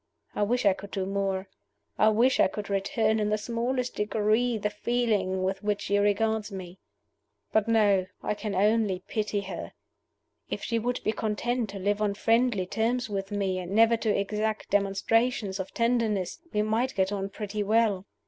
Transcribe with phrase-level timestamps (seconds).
[0.33, 1.47] I wish I could do more;
[1.99, 6.51] I wish I could return in the smallest degree the feeling with which she regards
[6.51, 6.79] me.
[7.51, 9.73] But no I can only pity her.
[10.49, 14.19] If she would be content to live on friendly terms with me, and never to
[14.19, 18.07] exact demonstrations of tenderness, we might get on pretty well.